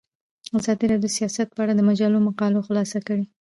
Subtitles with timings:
[0.57, 3.23] ازادي راډیو د سیاست په اړه د مجلو مقالو خلاصه کړې.